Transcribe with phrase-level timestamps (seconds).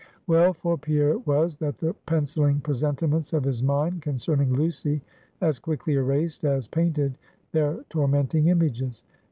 [0.25, 4.99] Well for Pierre it was, that the penciling presentiments of his mind concerning Lucy
[5.41, 7.19] as quickly erased as painted
[7.51, 9.03] their tormenting images.